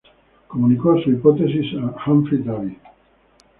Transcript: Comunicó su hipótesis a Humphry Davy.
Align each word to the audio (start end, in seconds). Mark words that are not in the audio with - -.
Comunicó 0.47 0.99
su 1.03 1.11
hipótesis 1.11 1.75
a 1.75 1.95
Humphry 2.09 2.39
Davy. 2.39 2.75